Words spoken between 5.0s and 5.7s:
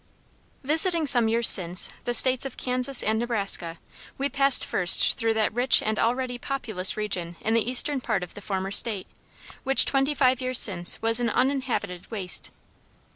through that